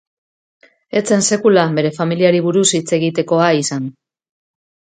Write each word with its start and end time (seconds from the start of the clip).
Ez 1.01 1.03
zen 1.15 1.25
sekula 1.35 1.67
bere 1.77 1.93
familiari 1.97 2.41
buruz 2.47 2.65
hitz 2.79 2.89
egitekoa 3.01 3.55
izan. 3.63 3.87